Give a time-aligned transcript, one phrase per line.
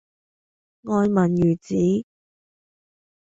[0.83, 1.71] 愛民如子